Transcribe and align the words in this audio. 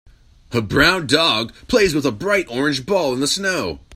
A 0.51 0.63
brown 0.63 1.05
dog 1.05 1.53
plays 1.67 1.93
with 1.93 2.07
a 2.07 2.11
bright 2.11 2.47
orange 2.49 2.87
ball 2.87 3.13
in 3.13 3.19
the 3.19 3.27
snow. 3.27 3.81